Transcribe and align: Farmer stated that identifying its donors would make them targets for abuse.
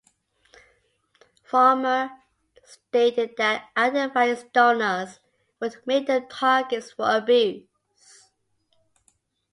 Farmer 1.43 2.09
stated 2.65 3.35
that 3.37 3.69
identifying 3.77 4.31
its 4.31 4.41
donors 4.51 5.19
would 5.59 5.77
make 5.85 6.07
them 6.07 6.27
targets 6.27 6.91
for 6.91 7.15
abuse. 7.15 7.67